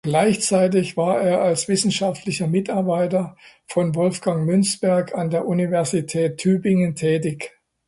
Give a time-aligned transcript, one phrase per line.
[0.03, 7.51] Gleichzeitig war er als wissenschaftlicher Mitarbeiter von Wolfgang Münzberg an der Universität Tübingen tätig.